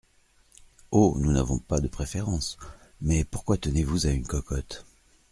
Oh! 0.89 1.13
nous 1.19 1.31
n’avons 1.31 1.59
pas 1.59 1.79
de 1.79 1.87
préférence, 1.87 2.57
mais 3.01 3.23
pourquoi 3.23 3.57
tenez-vous 3.57 4.07
à 4.07 4.09
une 4.09 4.25
cocotte? 4.25 4.83